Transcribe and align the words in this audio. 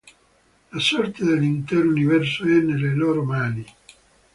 La 0.71 0.79
sorte 0.79 1.23
dell'intero 1.23 1.87
universo 1.87 2.41
è 2.45 2.47
nelle 2.47 2.95
loro 2.95 3.23
mani. 3.23 3.63